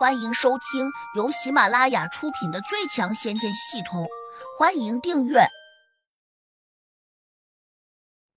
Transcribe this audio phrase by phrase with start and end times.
[0.00, 4.04] 欢迎收听由喜马拉雅出品的《最强仙剑系统》，
[4.58, 5.40] 欢迎订阅。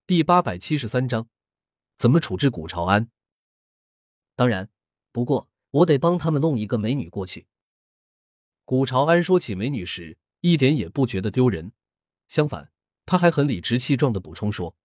[0.05, 1.29] 第八百七十三章，
[1.95, 3.09] 怎么处置古朝安？
[4.35, 4.67] 当然，
[5.13, 7.47] 不过我得帮他们弄一个美女过去。
[8.65, 11.71] 古朝安说起美女时，一点也不觉得丢人，
[12.27, 12.73] 相反，
[13.05, 14.75] 他还很理直气壮的补充说：“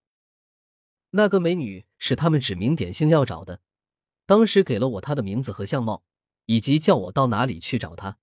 [1.11, 3.63] 那个美女是他们指名点姓要找的，
[4.27, 6.05] 当时给了我她的名字和相貌。”
[6.49, 8.17] 以及叫我到哪里去找他？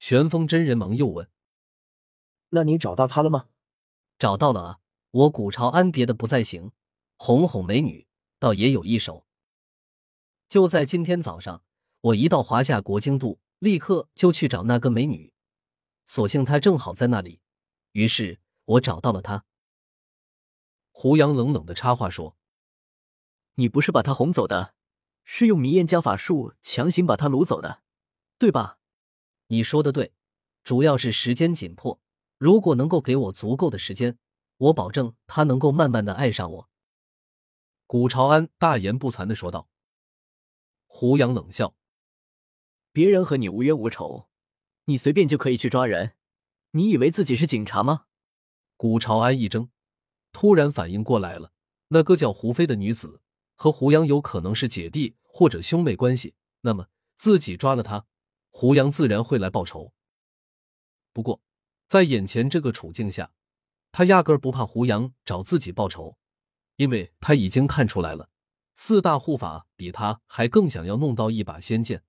[0.00, 1.30] 玄风真人忙又问
[2.50, 3.48] ：“那你找到他了吗？”
[4.18, 4.80] 找到了啊！
[5.12, 6.72] 我古朝安别的不再行，
[7.16, 8.08] 哄哄美女
[8.40, 9.24] 倒也有一手。
[10.48, 11.62] 就在今天早上，
[12.00, 15.32] 我一到华夏国京都，立刻就去找那个美女，
[16.04, 17.40] 所幸她正好在那里，
[17.92, 19.44] 于是我找到了她。
[20.90, 22.36] 胡杨冷冷的插话说
[23.54, 24.74] ：“你不是把她哄走的？”
[25.28, 27.82] 是用迷焰将法术强行把他掳走的，
[28.38, 28.78] 对吧？
[29.48, 30.14] 你说的对，
[30.62, 32.00] 主要是时间紧迫。
[32.38, 34.18] 如果能够给我足够的时间，
[34.56, 36.70] 我保证他能够慢慢的爱上我。
[37.86, 39.68] 古朝安大言不惭的说道。
[40.86, 41.74] 胡杨冷笑
[42.92, 44.28] ：“别人和你无冤无仇，
[44.84, 46.14] 你随便就可以去抓人？
[46.70, 48.06] 你以为自己是警察吗？”
[48.78, 49.70] 古朝安一怔，
[50.30, 51.52] 突然反应过来了，
[51.88, 53.22] 那个叫胡飞的女子。
[53.56, 58.06] 和胡杨有可能是姐弟或者兄妹关系，那么自己抓了他，
[58.50, 59.92] 胡杨自然会来报仇。
[61.12, 61.40] 不过，
[61.88, 63.32] 在眼前这个处境下，
[63.90, 66.18] 他压根儿不怕胡杨找自己报仇，
[66.76, 68.28] 因为他已经看出来了，
[68.74, 72.04] 四大护法比他还更想要弄到一把仙剑。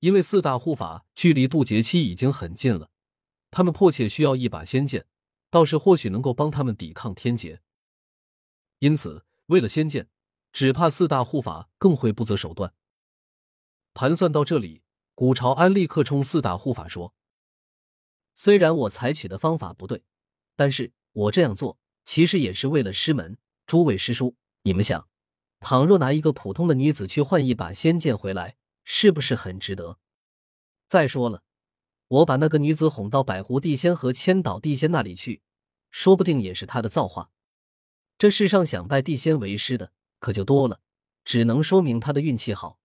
[0.00, 2.90] 因为四大护法距离渡劫期已经很近了，
[3.50, 5.06] 他们迫切需要一把仙剑，
[5.50, 7.60] 倒是或许能够帮他们抵抗天劫。
[8.78, 10.08] 因此，为了仙剑。
[10.52, 12.74] 只怕四大护法更会不择手段。
[13.94, 14.82] 盘算到这里，
[15.14, 17.14] 古朝安立刻冲四大护法说
[18.34, 20.04] ：“虽然我采取的方法不对，
[20.56, 23.38] 但是我这样做其实也是为了师门。
[23.66, 25.08] 诸位师叔，你们想，
[25.60, 29.98] 倘若拿一个普通的女子去换一把仙剑回来，是不是很值得？
[30.88, 31.42] 再说了，
[32.08, 35.42] 我把那个女子哄到百湖地仙和千岛地仙那里去，
[35.90, 37.30] 说不定也是他的造化。
[38.18, 40.80] 这世上想拜地仙为师的。”可就多了，
[41.24, 42.78] 只能说明他的运气好。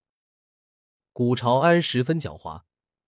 [1.14, 2.64] 古朝安十分狡猾，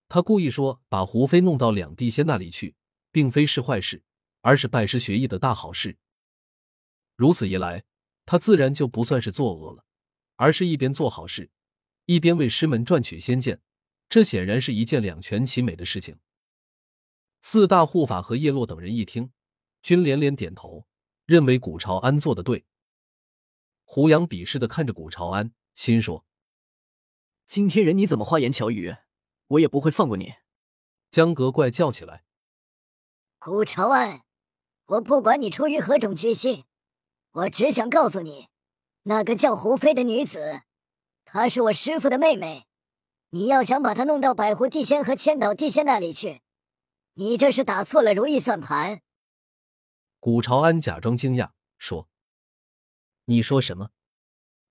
[0.07, 2.75] 他故意说把胡飞弄到两地仙那里去，
[3.11, 4.03] 并非是坏事，
[4.41, 5.97] 而是拜师学艺的大好事。
[7.15, 7.85] 如此一来，
[8.27, 9.83] 他自然就不算是作恶了，
[10.35, 11.49] 而是一边做好事，
[12.05, 13.61] 一边为师门赚取仙剑。
[14.07, 16.19] 这显然是一件两全其美的事情。
[17.41, 19.31] 四大护法和叶落等人一听，
[19.81, 20.85] 均连连点头，
[21.25, 22.65] 认为古朝安做的对。
[23.91, 26.23] 胡杨鄙视的看着古朝安，心说
[27.47, 28.95] ：“今天人你怎么花言巧语，
[29.47, 30.35] 我也不会放过你。”
[31.09, 32.23] 江格怪叫起来
[33.39, 34.21] ：“古朝安，
[34.85, 36.65] 我不管你出于何种居心，
[37.31, 38.49] 我只想告诉你，
[39.05, 40.61] 那个叫胡飞的女子，
[41.25, 42.67] 她是我师傅的妹妹。
[43.31, 46.41] 你要想把她弄到百湖地仙和千岛地仙那里去，
[47.15, 49.01] 你这是打错了如意算盘。”
[50.21, 52.07] 古朝安假装惊讶说。
[53.29, 53.91] 你说什么？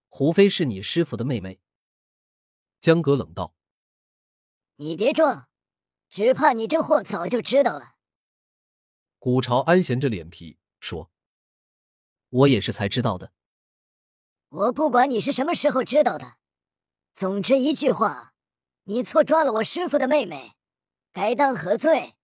[0.09, 1.61] 胡飞是你师傅的妹妹？
[2.81, 3.55] 江格冷道
[4.75, 5.49] ：“你别装，
[6.11, 7.95] 只怕你这货早就知道了。”
[9.21, 11.13] 古朝安闲着脸皮说
[12.31, 13.33] ：“我也是才知道的。
[14.49, 16.39] 我不管你是什么时候知道的，
[17.15, 18.35] 总之一句话，
[18.85, 20.57] 你错抓了我师傅的妹妹，
[21.13, 22.17] 该当何罪？”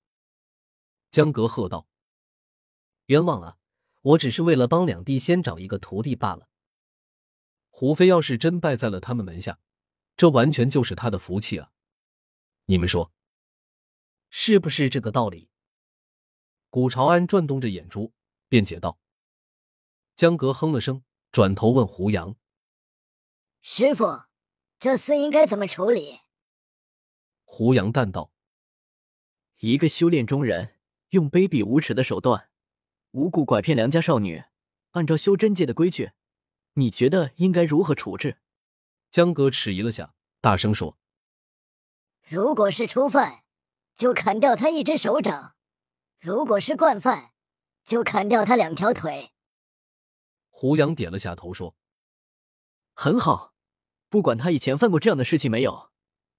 [1.13, 1.87] 江格喝道
[3.07, 3.57] ：“冤枉啊！”
[4.05, 6.49] 我只是为了帮两弟先找一个徒弟罢了。
[7.71, 9.59] 胡飞要是真拜在了他们门下，
[10.15, 11.73] 这完全就是他的福气啊！
[12.67, 13.13] 你们说，
[14.29, 15.49] 是不是这个道理？
[16.69, 18.13] 古朝安转动着眼珠，
[18.49, 19.01] 辩解道。
[20.15, 22.37] 江格哼了声，转头问胡杨
[23.63, 24.25] ：“师傅，
[24.79, 26.21] 这厮应该怎么处理？”
[27.45, 28.31] 胡杨淡道
[29.61, 30.79] ：“一个修炼中人，
[31.11, 32.51] 用卑鄙无耻的手段。”
[33.15, 34.43] 无故拐骗良家少女，
[34.91, 36.11] 按照修真界的规矩，
[36.73, 38.39] 你觉得应该如何处置？
[39.09, 40.99] 江哥迟疑了下，大声说
[42.29, 43.45] ：“如果是初犯，
[43.95, 45.55] 就砍掉他一只手掌；
[46.19, 47.31] 如果是惯犯，
[47.85, 49.31] 就砍掉他两条腿。”
[50.51, 51.77] 胡杨点了下头说
[52.95, 53.55] ：“很好，
[54.09, 55.93] 不管他以前犯过这样的事情没有，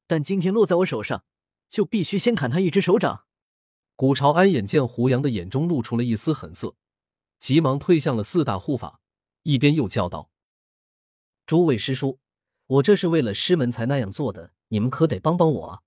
[0.08, 1.24] 但今天落在我手上，
[1.70, 3.25] 就必须先砍他一只手掌。”
[3.98, 6.76] 古朝安眼见胡杨的眼中露出了一丝狠色，
[7.40, 9.00] 急忙退向了四大护法，
[9.44, 10.30] 一边又叫道
[11.48, 12.20] ：“诸位师叔，
[12.68, 15.82] 我这是为了师门才那样做的，你们可得帮帮我啊！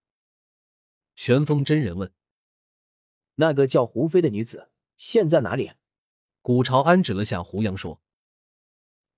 [1.17, 2.11] 玄风真人问
[3.37, 5.73] ：“那个叫胡飞的女子现在哪里？”
[6.41, 8.01] 古朝安指了下胡杨说：“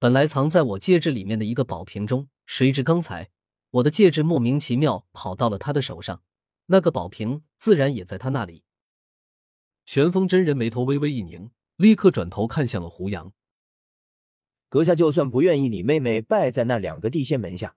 [0.01, 3.31] 本来藏在我戒指里面的一个宝瓶中，谁知刚才
[3.71, 6.25] 我的戒指莫名其妙跑到了他的手上，
[6.67, 8.65] 那个宝瓶自然也在他那里。”
[9.91, 13.33] 玄风真人眉头微微一拧，立刻转头看向了胡杨。
[14.69, 17.75] 阁下就算不愿意你妹妹拜在那两个地仙门下，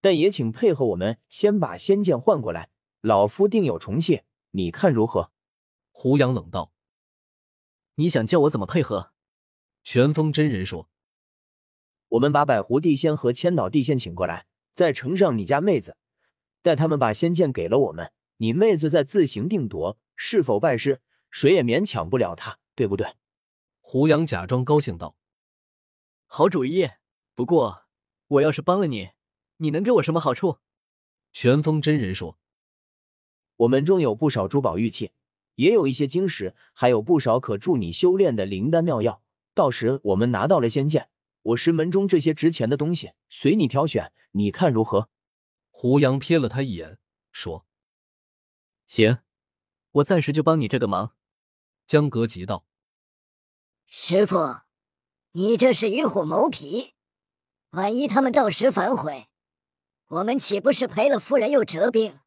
[0.00, 2.70] 但也请配合我们先把仙剑换过来，
[3.00, 5.32] 老夫定有重谢，你看如何？
[5.90, 6.70] 胡杨冷道
[7.96, 9.10] ：“你想叫我怎么配合？”
[9.82, 10.88] 玄风真人说
[12.10, 15.96] ：“我们把百狐地仙和千岛地仙请过来，再呈上你家妹子，
[16.62, 21.00] 待他们把仙剑给了我们，你妹子再自行定夺是否拜师，
[21.30, 23.16] 谁也勉强不了他，对不对？”
[23.80, 25.16] 胡杨假装高兴道。
[26.26, 26.90] 好主意，
[27.34, 27.84] 不过
[28.26, 29.10] 我要是帮了你，
[29.56, 30.58] 你能给我什么好处？
[31.32, 32.38] 玄风真人说
[33.56, 35.12] ：“我们中有不少珠宝玉器，
[35.54, 39.22] 也有一些晶石，还有不少可助你修炼的灵丹妙药。
[39.54, 41.08] 到时我们拿到了仙剑，
[41.42, 45.08] 我师门中这些值钱的东西随你挑选，你看如何？”
[45.70, 46.98] 胡杨瞥了他一眼，
[47.30, 47.66] 说
[48.86, 49.18] ：“行，
[49.92, 51.14] 我暂时就帮你这个忙。”
[51.88, 52.66] 江格急道
[53.88, 54.36] ：“师傅。”
[55.32, 56.92] 你这是与虎谋皮，
[57.70, 59.28] 万一他们到时反悔，
[60.08, 62.20] 我们岂不是赔了夫人又折兵？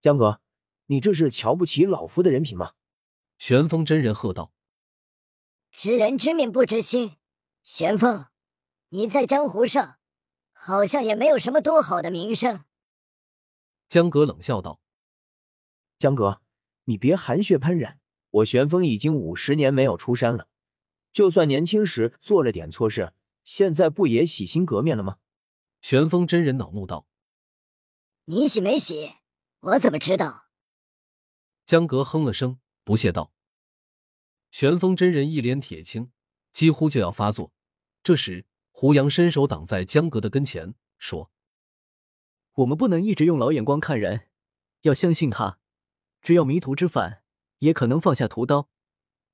[0.00, 0.40] 江格，
[0.86, 2.72] 你这是瞧不起老夫的人品吗？
[3.38, 4.52] 玄风真人喝道
[5.70, 7.18] ：“知人知面不知心，
[7.62, 8.26] 玄风，
[8.88, 9.98] 你在江湖上
[10.52, 12.64] 好像也没有什么多好的名声。”
[13.88, 14.80] 江格冷笑道
[15.96, 16.42] ：“江格，
[16.84, 18.00] 你别含血喷人，
[18.32, 20.48] 我玄风已经五十年没有出山了。”
[21.12, 23.12] 就算年轻时做了点错事，
[23.44, 25.18] 现在不也洗心革面了吗？
[25.80, 27.06] 玄风真人恼怒道
[28.26, 29.16] ：“你洗没洗？
[29.60, 30.48] 我怎么知道？”
[31.66, 33.32] 江格哼了声，不屑道
[34.50, 36.10] ：“玄风真人一脸铁青，
[36.50, 37.52] 几乎就要发作。
[38.02, 41.30] 这时，胡杨伸手挡在江格的跟前，说
[42.54, 44.28] ：‘我们不能一直用老眼光看人，
[44.80, 45.58] 要相信他。
[46.22, 47.21] 只要迷途知返，
[47.62, 48.68] 也可能放下屠刀，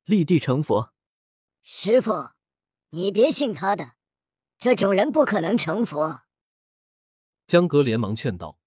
[0.05, 0.93] 立地成佛。’”
[1.65, 2.33] 师傅，
[2.91, 3.93] 你别信他的，
[4.59, 6.23] 这种人不可能成佛。
[7.47, 8.59] 江格连忙劝道：“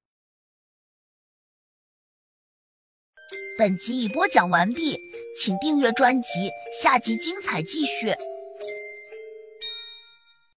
[3.60, 4.98] 本集已播讲完毕，
[5.38, 6.50] 请订阅专辑，
[6.82, 8.16] 下集精彩继续。”